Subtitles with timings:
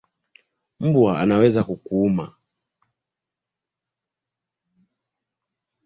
[0.79, 2.25] Mbwa anaweza kukuuma.